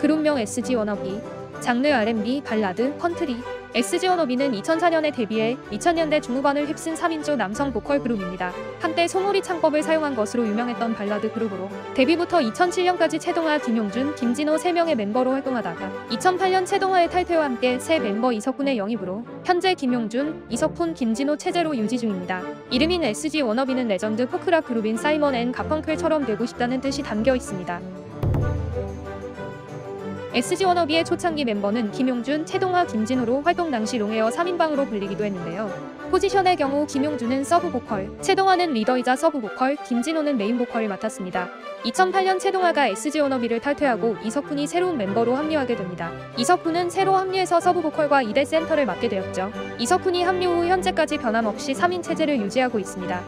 [0.00, 1.20] 그룹명 SG 워너비,
[1.60, 3.36] 장르 R&B, 발라드, 컨트리.
[3.74, 8.50] SG 워너비는 2004년에 데뷔해 2000년대 중후반을 휩쓴 3인조 남성 보컬 그룹입니다.
[8.80, 15.32] 한때 소몰이 창법을 사용한 것으로 유명했던 발라드 그룹으로 데뷔부터 2007년까지 채동하, 김용준, 김진호 3명의 멤버로
[15.32, 21.98] 활동하다가 2008년 채동하의 탈퇴와 함께 새 멤버 이석훈의 영입으로 현재 김용준, 이석훈, 김진호 체제로 유지
[21.98, 22.42] 중입니다.
[22.70, 27.99] 이름인 SG 워너비는 레전드 포크락 그룹인 사이먼 앤 가펑클처럼 되고 싶다는 뜻이 담겨 있습니다.
[30.32, 35.68] SG 워너비의 초창기 멤버는 김용준, 채동하, 김진호로 활동 당시 long hair 3인방으로 불리기도 했는데요.
[36.12, 41.48] 포지션의 경우 김용준은 서브 보컬, 채동하는 리더이자 서브 보컬, 김진호는 메인 보컬을 맡았습니다.
[41.84, 46.12] 2008년 채동하가 SG 워너비를 탈퇴하고 이석훈이 새로운 멤버로 합류하게 됩니다.
[46.36, 49.50] 이석훈은 새로 합류해서 서브 보컬과 2대 센터를 맡게 되었죠.
[49.80, 53.20] 이석훈이 합류 후 현재까지 변함없이 3인 체제를 유지하고 있습니다.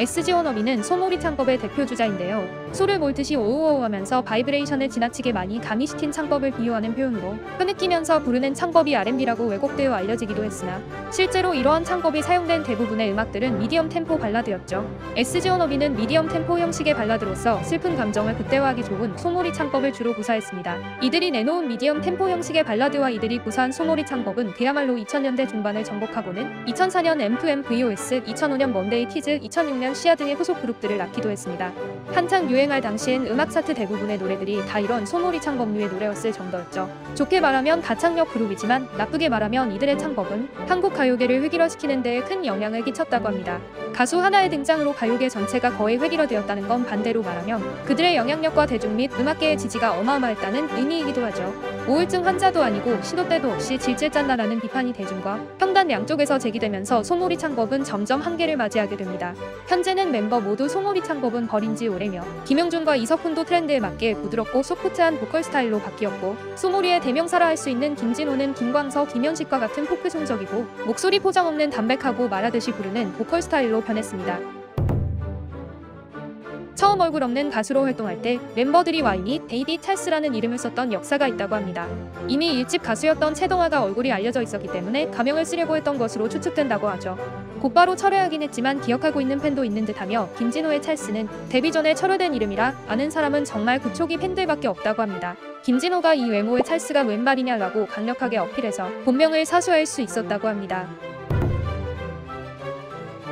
[0.00, 2.67] SG 워너비는 소몰이 창법의 대표 주자인데요.
[2.72, 9.46] 소를 몰듯이 오우오우 하면서 바이브레이션을 지나치게 많이 가미시킨 창법을 비유하는 표현으로 흐느끼면서 부르는 창법이 R&B라고
[9.46, 14.88] 왜곡되어 알려지기도 했으나 실제로 이러한 창법이 사용된 대부분의 음악들은 미디엄 템포 발라드였죠.
[15.16, 21.00] SG 워너비는 미디엄 템포 형식의 발라드로서 슬픈 감정을 극대화하기 좋은 소몰이 창법을 주로 구사했습니다.
[21.02, 27.38] 이들이 내놓은 미디엄 템포 형식의 발라드와 이들이 구사한 소몰이 창법은 그야말로 2000년대 중반을 정복하고는 2004년
[27.38, 31.72] M2M VOS, 2005년 먼데이 키즈, 2006년 씨야 등의 후속 그룹들을 낳기도 했습니다.
[32.12, 36.90] 한창 유 행할 당시엔 음악 차트 대부분의 노래들이 다 이런 소몰이 창법류의 노래였을 정도였죠.
[37.14, 43.28] 좋게 말하면 가창력 그룹이지만 나쁘게 말하면 이들의 창법은 한국 가요계를 획일화시키는 데에 큰 영향을 끼쳤다고
[43.28, 43.60] 합니다.
[43.98, 49.58] 가수 하나의 등장으로 가요계 전체가 거의 획일화되었다는 건 반대로 말하면 그들의 영향력과 대중 및 음악계의
[49.58, 51.52] 지지가 어마어마했다는 의미이기도 하죠.
[51.88, 57.82] 우울증 환자도 아니고 시도 때도 없이 질질 짠다라는 비판이 대중과 평단 양쪽에서 제기되면서 소몰이 창법은
[57.82, 59.34] 점점 한계를 맞이하게 됩니다.
[59.66, 65.42] 현재는 멤버 모두 소몰이 창법은 버린 지 오래며 김용준과 이석훈도 트렌드에 맞게 부드럽고 소프트한 보컬
[65.42, 71.70] 스타일로 바뀌었고 소몰이의 대명사라 할 수 있는 김진호는 김광석, 김현식과 같은 포크송적이고 목소리 포장 없는
[71.70, 74.58] 담백하고 말하듯이 부르는 보컬 스타일로 변했습니다.
[76.78, 81.88] 처음 얼굴 없는 가수로 활동할 때 멤버들이 와이니 데이디 찰스라는 이름을 썼던 역사가 있다고 합니다.
[82.28, 87.18] 이미 일집 가수였던 채동하가 얼굴이 알려져 있었기 때문에 가명을 쓰려고 했던 것으로 추측된다고 하죠.
[87.60, 93.10] 곧바로 철회하긴 했지만 기억하고 있는 팬도 있는 듯하며 김진호의 찰스는 데뷔 전에 철회된 이름이라 아는
[93.10, 95.34] 사람은 정말 그 초기 팬들밖에 없다고 합니다.
[95.64, 100.88] 김진호가 이 외모의 찰스가 웬 말이냐라고 강력하게 어필해서 본명을 사수할 수 있었다고 합니다.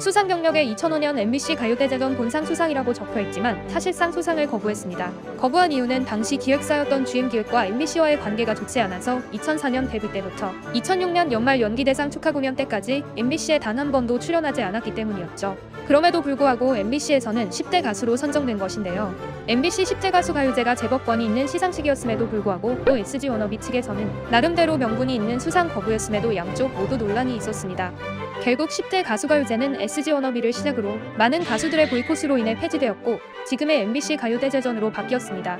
[0.00, 5.12] 수상 경력에 2005년 MBC 가요대제전 본상 수상이라고 적혀있지만 사실상 수상을 거부했습니다.
[5.36, 12.10] 거부한 이유는 당시 기획사였던 GM기획과 MBC와의 관계가 좋지 않아서 2004년 데뷔 때부터 2006년 연말 연기대상
[12.10, 15.56] 축하 공연 때까지 MBC에 단 한 번도 출연하지 않았기 때문이었죠.
[15.86, 19.14] 그럼에도 불구하고 MBC에서는 10대 가수로 선정된 것인데요.
[19.48, 25.14] MBC 10대 가수 가요제가 제법 권위 있는 시상식이었음에도 불구하고 또 SG 워너비 측에서는 나름대로 명분이
[25.14, 27.92] 있는 수상 거부였음에도 양쪽 모두 논란이 있었습니다.
[28.42, 34.90] 결국 10대 가수 가요제는 SG 워너비를 시작으로 많은 가수들의 보이콧으로 인해 폐지되었고 지금의 MBC 가요대제전으로
[34.90, 35.58] 바뀌었습니다.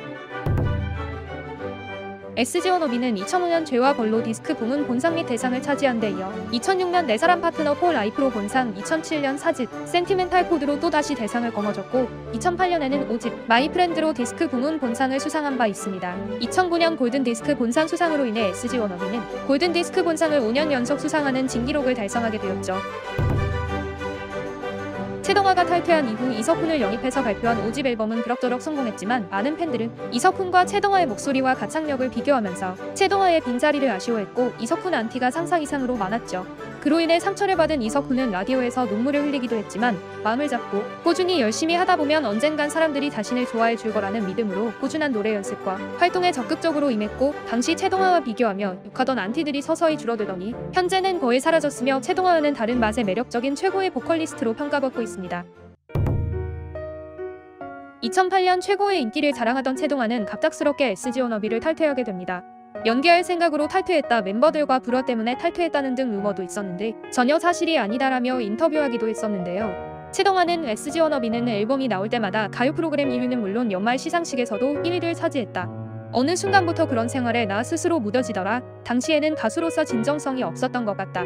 [2.41, 7.19] SG 워너비는 2005년 죄와 벌로 디스크 부문 본상 및 대상을 차지한 데 이어 2006년 내
[7.19, 13.69] 사람 Partner For Life로 본상, 2007년 사집, Sentimental Chord로 또다시 대상을 거머쥐었고 2008년에는 오집, My
[13.69, 16.17] Friend로 디스크 부문 본상을 수상한 바 있습니다.
[16.41, 21.93] 2009년 골든 디스크 본상 수상으로 인해 SG 워너비는 골든 디스크 본상을 5년 연속 수상하는 진기록을
[21.93, 22.79] 달성하게 되었죠.
[25.23, 31.55] 최동화가 탈퇴한 이후 이석훈을 영입해서 발표한 5집 앨범은 그럭저럭 성공했지만 많은 팬들은 이석훈과 최동화의 목소리와
[31.55, 36.47] 가창력을 비교하면서 최동화의 빈자리를 아쉬워했고 이석훈 안티가 상상 이상으로 많았죠.
[36.81, 42.25] 그로 인해 상처를 받은 이석훈은 라디오에서 눈물을 흘리기도 했지만 마음을 잡고 꾸준히 열심히 하다 보면
[42.25, 48.21] 언젠간 사람들이 자신을 좋아해 줄 거라는 믿음으로 꾸준한 노래 연습과 활동에 적극적으로 임했고 당시 최동화와
[48.21, 55.03] 비교하며 욕하던 안티들이 서서히 줄어들더니 현재는 거의 사라졌으며 최동화와는 다른 맛의 매력적인 최고의 보컬리스트로 평가받고
[55.03, 55.45] 있습니다.
[58.03, 62.43] 2008년 최고의 인기를 자랑하던 최동환은 갑작스럽게 SG 워너비를 탈퇴하게 됩니다.
[62.87, 70.11] 연기할 생각으로 탈퇴했다 멤버들과 불화 때문에 탈퇴했다는 등 루머도 있었는데 전혀 사실이 아니다라며 인터뷰하기도 했었는데요.
[70.13, 75.69] 최동환은 SG 워너비는 앨범이 나올 때마다 가요 프로그램 1위는 물론 연말 시상식에서도 1위를 차지했다.
[76.13, 78.63] 어느 순간부터 그런 생활에 나 스스로 무뎌지더라.
[78.85, 81.25] 당시에는 가수로서 진정성이 없었던 것 같다.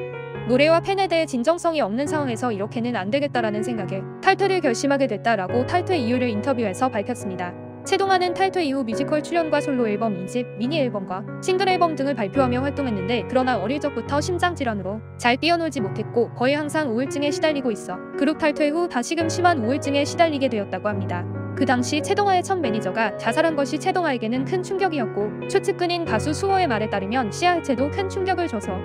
[0.48, 6.28] 노래와 팬에 대해 진정성이 없는 상황에서 이렇게는 안 되겠다라는 생각에 탈퇴를 결심하게 됐다라고 탈퇴 이유를
[6.28, 7.54] 인터뷰에서 밝혔습니다.
[7.84, 13.24] 채동하는 탈퇴 이후 뮤지컬 출연과 솔로 앨범 2집, 미니 앨범과 싱글 앨범 등을 발표하며 활동했는데
[13.28, 18.70] 그러나 어릴 적부터 심장 질환으로 잘 뛰어놀지 못했고 거의 항상 우울증에 시달리고 있어 그룹 탈퇴
[18.70, 21.26] 후 다시금 심한 우울증에 시달리게 되었다고 합니다.
[21.56, 27.30] 그 당시 채동하의 첫 매니저가 자살한 것이 채동하에게는 큰 충격이었고 최측근인 가수 수호의 말에 따르면
[27.30, 28.76] 씨야 해체도 큰 충격을 줘서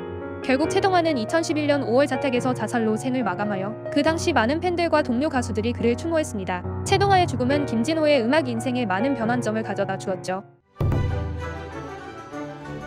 [0.43, 5.95] 결국 채동하는 2011년 5월 자택에서 자살로 생을 마감하여 그 당시 많은 팬들과 동료 가수들이 그를
[5.95, 6.83] 추모했습니다.
[6.85, 10.43] 채동하의 죽음은 김진호의 음악 인생에 많은 변환점을 가져다 주었죠.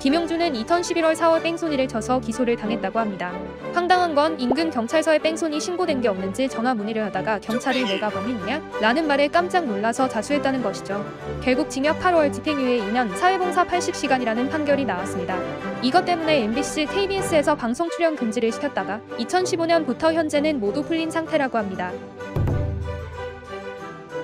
[0.02, 3.32] 김용준은 2011월 4월 뺑소니를 쳐서 기소를 당했다고 합니다.
[3.72, 8.80] 황당한 건 인근 경찰서에 뺑소니 신고된 게 없는지 전화 문의를 하다가 경찰이 내가 범인이냐?
[8.80, 11.06] 라는 말에 깜짝 놀라서 자수했다는 것이죠.
[11.40, 15.38] 결국 징역 8월 집행유예 2년 사회봉사 80시간이라는 판결이 나왔습니다.
[15.82, 21.92] 이것 때문에 MBC, KBS에서 방송 출연 금지를 시켰다가 2015년부터 현재는 모두 풀린 상태라고 합니다.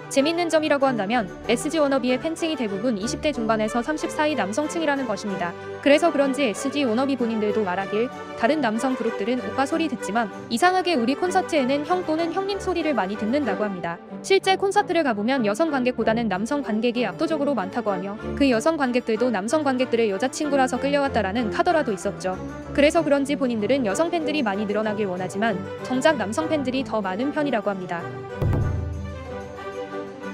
[0.08, 5.52] 재밌는 점이라고 한다면 SG 워너비의 팬층이 대부분 20대 중반에서 30 사이 남성층이라는 것입니다.
[5.82, 8.08] 그래서 그런지 SG 워너비 본인들도 말하길
[8.38, 13.64] 다른 남성 그룹들은 오빠 소리 듣지만 이상하게 우리 콘서트에는 형 또는 형님 소리를 많이 듣는다고
[13.64, 13.98] 합니다.
[14.22, 20.10] 실제 콘서트를 가보면 여성 관객보다는 남성 관객이 압도적으로 많다고 하며 그 여성 관객들도 남성 관객들의
[20.10, 22.36] 여자친구라서 끌려왔다라는 카더라도 있었죠.
[22.72, 28.02] 그래서 그런지 본인들은 여성 팬들이 많이 늘어나길 원하지만 정작 남성 팬들이 더 많은 편이라고 합니다.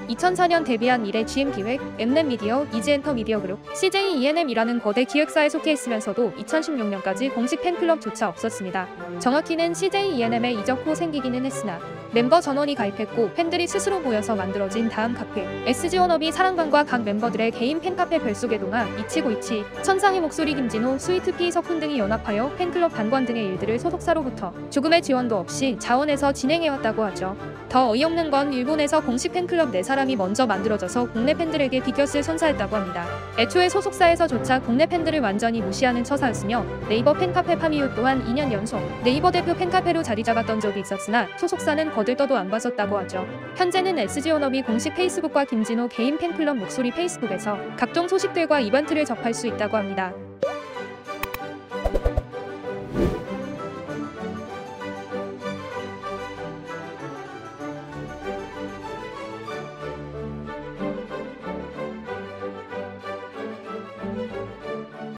[0.09, 5.49] 2004년 데뷔한 이래 GM 기획, 엠넷 미디어, 이지 엔터 미디어 그룹, CJ ENM이라는 거대 기획사에
[5.49, 8.87] 속해 있으면서도 2016년까지 공식 팬클럽조차 없었습니다.
[9.19, 11.79] 정확히는 CJ ENM에 이적 후 생기기는 했으나
[12.15, 17.81] 멤버 전원이 가입했고 팬들이 스스로 모여서 만들어진 다음 카페 SG 워너비 사랑방과 각 멤버들의 개인
[17.81, 23.47] 팬카페 별속의 동화 이치고 이치 천상의 목소리 김진호 스위트피 석훈 등이 연합하여 팬클럽 단관 등의
[23.47, 27.35] 일들을 소속사로부터 조금의 지원도 없이 자원해서 진행해왔다고 하죠.
[27.67, 33.05] 더 어이없는 건 일본에서 공식 팬클럽 4사람이 먼저 만들어져서 국내 팬들에게 빅엿을 선사했다고 합니다.
[33.37, 39.53] 애초에 소속사에서조차 국내 팬들을 완전히 무시하는 처사였으며 네이버 팬카페 파미유 또한 2년 연속 네이버 대표
[39.53, 43.27] 팬카페로 자리 잡았던 적이 있었으나 소속사는 거들떠도 안 봤었다고 하죠.
[43.57, 49.47] 현재는 SG 워너비 공식 페이스북과 김진호 개인 팬클럽 목소리 페이스북에서 각종 소식들과 이벤트를 접할 수
[49.47, 50.13] 있다고 합니다.